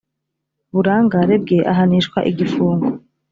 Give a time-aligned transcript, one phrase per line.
[0.73, 2.87] burangare bwe ahanishwa igifungo